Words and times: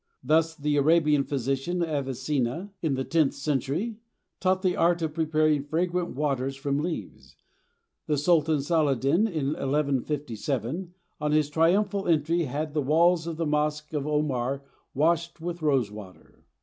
Thus 0.23 0.55
the 0.55 0.77
Arabian 0.77 1.23
physician 1.25 1.83
Avicenna, 1.83 2.71
in 2.81 2.95
the 2.95 3.03
tenth 3.03 3.35
century, 3.35 3.97
taught 4.39 4.63
the 4.63 4.75
art 4.75 5.03
of 5.03 5.13
preparing 5.13 5.61
fragrant 5.61 6.15
waters 6.15 6.55
from 6.55 6.79
leaves, 6.79 7.35
and 8.07 8.19
Sultan 8.19 8.63
Saladin, 8.63 9.27
in 9.27 9.49
1157, 9.49 10.95
on 11.19 11.31
his 11.31 11.51
triumphal 11.51 12.07
entry, 12.07 12.45
had 12.45 12.73
the 12.73 12.81
walls 12.81 13.27
of 13.27 13.37
the 13.37 13.45
mosque 13.45 13.93
of 13.93 14.07
Omar 14.07 14.63
washed 14.95 15.39
with 15.39 15.61
rose 15.61 15.91
water. 15.91 16.45